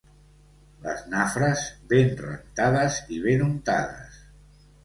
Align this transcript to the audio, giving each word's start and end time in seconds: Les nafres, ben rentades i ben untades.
Les 0.85 1.03
nafres, 1.11 1.67
ben 1.93 2.09
rentades 2.23 2.99
i 3.19 3.23
ben 3.27 3.47
untades. 3.53 4.21